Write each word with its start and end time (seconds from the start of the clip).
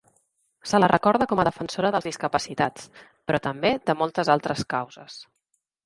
Se 0.71 0.79
la 0.79 0.87
recorda 0.91 1.27
com 1.33 1.41
a 1.43 1.45
defensora 1.49 1.93
dels 1.97 2.09
discapacitats, 2.11 2.89
però 3.29 3.45
també 3.51 3.75
de 3.91 3.99
moltes 4.05 4.37
altres 4.39 4.69
causes. 4.77 5.25